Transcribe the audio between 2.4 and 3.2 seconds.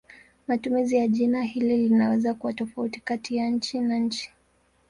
tofauti